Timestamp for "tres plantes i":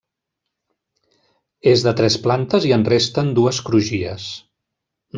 2.01-2.75